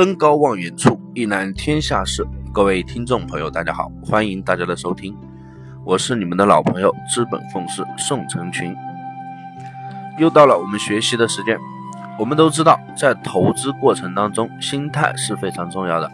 [0.00, 2.26] 登高望远处，一览天下事。
[2.54, 5.14] 各位听众朋友，大家好，欢迎大家的收听，
[5.84, 8.74] 我是你们的老朋友资本奉仕宋成群。
[10.18, 11.58] 又到了我们学习的时间。
[12.18, 16.10] 我们都知道，在投资过程当中，心态是非常重要的，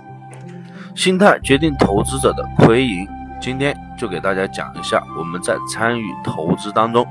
[0.96, 3.06] 心态决定投资者的亏盈。
[3.40, 7.06] 今天就给大家讲一下，我们在参与投资当中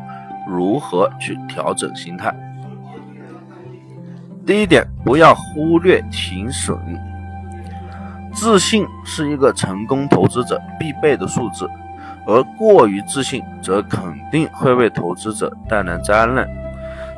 [0.45, 2.35] 如何去调整心态。
[4.45, 6.77] 第一点，不要忽略停损。
[8.31, 11.67] 自信是一个成功投资者必备的素质，
[12.27, 16.47] 而过于自信则肯定会为投资者带来灾难。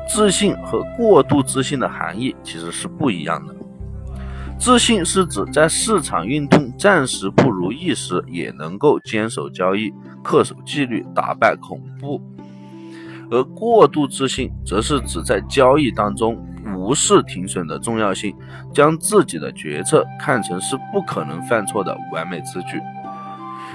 [0.08, 3.54] 自信和过度自信的含义其实是不一样的。
[4.58, 9.92] 自信是指在市场运动暂时不如意时，也能够坚守交易、
[10.24, 12.18] 恪守纪律、打败恐怖；
[13.30, 16.42] 而过度自信则是指在交易当中。
[16.88, 18.34] 无视停损的重要性，
[18.72, 22.80] 将自己的决策看成是不可能犯错的完美之举，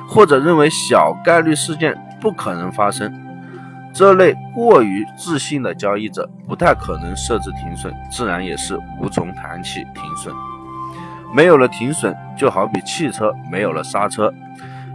[0.09, 3.13] 或者认为小概率事件不可能发生。
[3.93, 10.33] 这类过于自信的交易者不太可能设置停损，自然也是无从谈起停损。
[11.35, 14.33] 没有了停损，就好比汽车没有了刹车，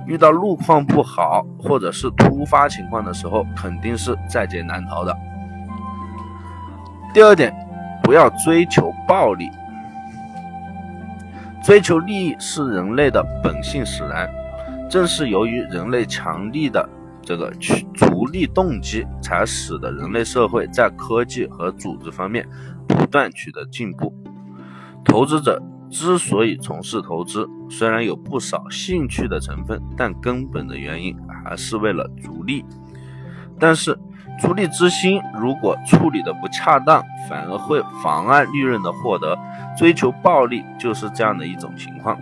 [0.06, 5.16] 遇到路况不好或者是突发情况的时候，肯定是在劫难逃的。
[7.14, 7.54] 第二点。
[8.08, 9.50] 不要追求暴利，
[11.62, 14.26] 追求利益是人类的本性使然。
[14.88, 16.88] 正是由于人类强力的
[17.20, 22.48] 这个去逐利动机，才使得人类社会在科技和组织方面
[22.86, 24.10] 不断取得进步。
[25.04, 32.64] 投资者之所以从事投资，虽然有不少兴趣的成分，但根本的原因还是为了逐利。
[33.60, 33.94] 但是。
[34.38, 39.36] 逐利之心如果处理的不恰当，反而会妨碍利润的获得。
[39.76, 42.16] 追求暴利就是这样的一种情况。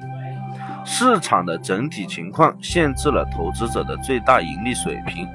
[0.84, 5.28] 市场的整体情况限制了投资者的最大盈利水平。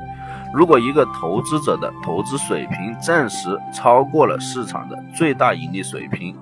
[0.53, 6.36] 如果一个投资者的投资水平暂时超过了市场的最大盈利水平，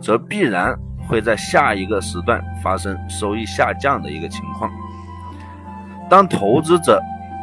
[0.00, 0.76] 则必然
[1.08, 4.70] 会在下一个时段发生收益下降的一个情况。
[6.10, 7.00] 当投资者。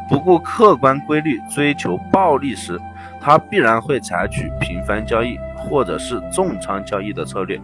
[0.08, 2.80] 不顾客观规律追求暴利时，
[3.20, 7.60] 他必然会采取频繁交易或者是重仓交易的策略。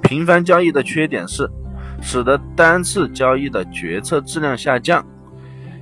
[0.00, 1.50] 频繁交易的缺点是，
[2.00, 5.04] 使得单次交易的决策质量下降，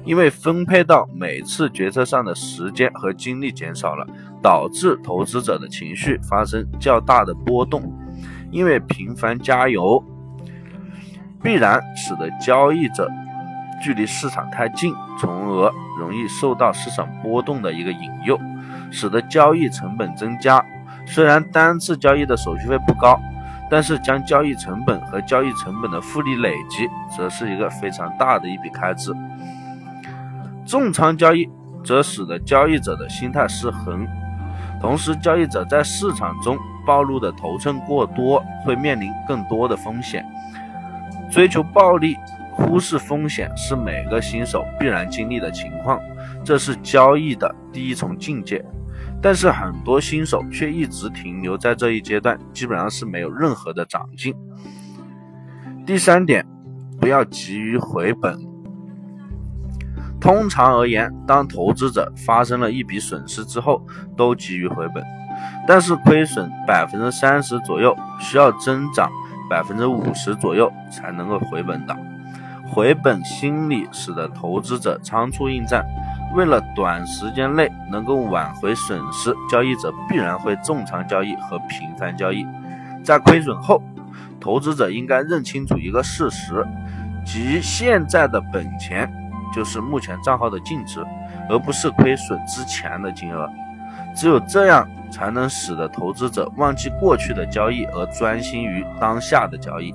[0.04, 4.06] 因为分配到每次决策上的时间和精力减少了，
[4.42, 7.92] 导致投资者的情绪发生较大的波动。
[8.50, 10.02] 因为频繁加油，
[11.42, 13.08] 必然使得交易者。
[13.80, 18.38] 距离市场太近，从而容易受到市场波动的一个引诱，
[18.90, 20.64] 使得交易成本增加。
[21.06, 23.18] 虽然单次交易的手续费不高，
[23.70, 29.12] 但是将交易成本和交易成本的复利累积，则是一个非常大的一笔开支。
[30.66, 31.48] 重仓交易
[31.82, 34.06] 则使得交易者的心态失衡，
[34.80, 40.24] 同时交易者在市场中暴露的头寸过多，会面临更多的风险。
[41.30, 42.16] 追求暴利。
[42.60, 46.00] 忽视风险是每个新手必然经历的情况，
[46.44, 48.64] 这是交易的第一重境界。
[49.22, 54.34] 但是很多新手却一直停留在这一阶段，基本上是没有任何的长进。
[55.84, 56.46] 第三点，
[57.00, 58.38] 不要急于回本。
[60.20, 63.84] 通常而言，当投资者发生了一笔损失之后，
[64.16, 65.02] 都急于回本，
[65.66, 69.10] 但是亏损百分之三十左右，需要增长
[69.48, 71.96] 百分之五十左右才能够回本的。
[72.72, 75.84] 回本心理使得投资者仓促应战，
[76.36, 82.46] 为了短时间内能够挽回损失，交易者必然会重仓交易和频繁交易。
[83.02, 83.82] 在亏损后，
[84.38, 86.64] 投资者应该认清楚一个事实，
[87.24, 89.12] 即现在的本钱
[89.52, 91.04] 就是目前账号的净值，
[91.48, 93.50] 而不是亏损之前的金额。
[94.14, 99.92] 只有这样，才能使得投资者忘记过去的交易，而专心于当下的交易。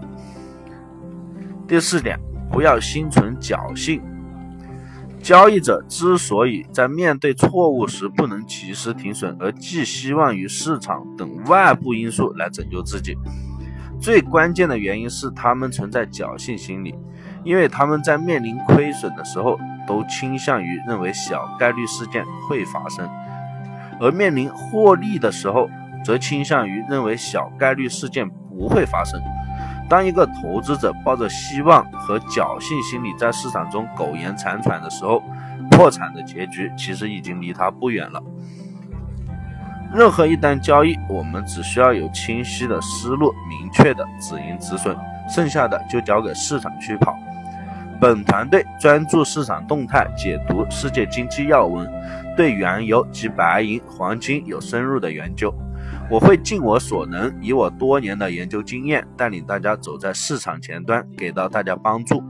[1.66, 2.20] 第四点。
[2.56, 4.02] 不要心存侥幸。
[5.22, 13.18] 交易者之所以在面对错误时不能及时停损，而寄希望于市场等外部因素来拯救自己，
[14.00, 16.96] 最关键的原因是他们存在侥幸心理，
[17.44, 23.06] 因为他们在面临亏损的时候，都倾向于认为小概率事件会发生，
[24.00, 25.70] 而面临获利的时候，
[26.06, 29.22] 则倾向于认为小概率事件不会发生。
[29.88, 35.22] 当一个投资者抱着希望和侥幸心理在市场中苟延残喘的时候，
[35.72, 38.22] 破产的结局其实已经离他不远了。
[39.94, 44.98] 任何一单交易，我们只需要有清晰的思路、明确的止盈止损，
[45.30, 47.16] 剩下的就交给市场去跑。
[48.02, 51.90] 本团队专注市场动态，解读世界经济要闻，
[52.36, 55.54] 对原油及白银、黄金有深入的研究。
[56.10, 62.24] 我会尽我所能，以我多年的研究经验，带领大家走在市场前端，给到大家帮助。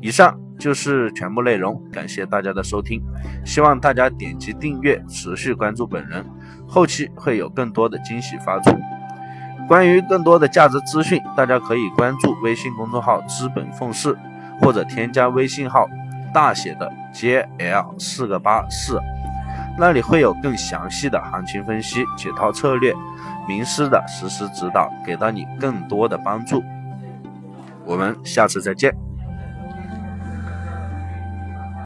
[0.00, 3.02] 以上就是全部内容，感谢大家的收听，
[3.44, 6.24] 希望大家点击订阅，持续关注本人，
[6.66, 8.74] 后期会有更多的惊喜发出。
[9.68, 14.16] 关于更多的价值资讯，大家可以关注微信公众号“资本凤氏”，
[14.62, 15.86] 或者添加微信号
[16.32, 18.98] 大写的 JL 四个八四。
[19.80, 22.92] 那里会有更详细的行情分析、解套策略、
[23.48, 26.62] 名师的实时指导，给到你更多的帮助。
[27.86, 28.94] 我们下次再见。